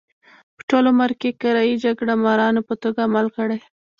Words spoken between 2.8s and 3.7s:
توګه عمل کړی.